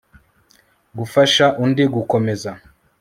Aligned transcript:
gufasha 0.97 1.45
undi 1.63 1.83
gukomeza 1.95 2.51